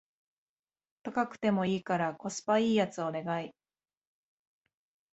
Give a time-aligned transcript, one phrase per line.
[1.03, 3.53] 高くてもいいからコスパ良いやつお願い